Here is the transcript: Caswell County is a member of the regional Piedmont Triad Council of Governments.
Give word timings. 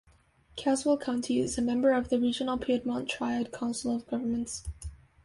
Caswell 0.55 0.97
County 0.97 1.37
is 1.39 1.59
a 1.59 1.61
member 1.61 1.91
of 1.91 2.09
the 2.09 2.19
regional 2.19 2.57
Piedmont 2.57 3.07
Triad 3.07 3.51
Council 3.51 3.95
of 3.95 4.07
Governments. 4.07 4.63